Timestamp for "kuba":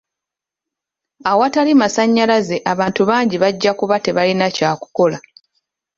3.79-3.95